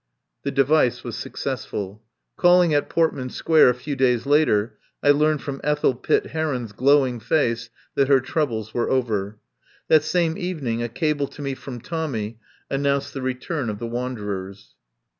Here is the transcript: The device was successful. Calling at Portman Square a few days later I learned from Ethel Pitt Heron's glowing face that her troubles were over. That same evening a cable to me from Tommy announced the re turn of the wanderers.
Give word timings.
The 0.41 0.49
device 0.49 1.03
was 1.03 1.15
successful. 1.15 2.01
Calling 2.35 2.73
at 2.73 2.89
Portman 2.89 3.29
Square 3.29 3.69
a 3.69 3.75
few 3.75 3.95
days 3.95 4.25
later 4.25 4.79
I 5.03 5.11
learned 5.11 5.43
from 5.43 5.61
Ethel 5.63 5.93
Pitt 5.93 6.25
Heron's 6.31 6.71
glowing 6.71 7.19
face 7.19 7.69
that 7.93 8.07
her 8.07 8.19
troubles 8.19 8.73
were 8.73 8.89
over. 8.89 9.37
That 9.89 10.01
same 10.01 10.39
evening 10.39 10.81
a 10.81 10.89
cable 10.89 11.27
to 11.27 11.43
me 11.43 11.53
from 11.53 11.81
Tommy 11.81 12.39
announced 12.67 13.13
the 13.13 13.21
re 13.21 13.35
turn 13.35 13.69
of 13.69 13.77
the 13.77 13.85
wanderers. 13.85 14.73